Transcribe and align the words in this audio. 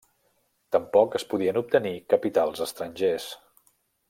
Tampoc 0.75 1.17
es 1.19 1.25
podien 1.33 1.61
obtenir 1.63 1.93
capitals 2.15 2.65
estrangers. 2.69 3.33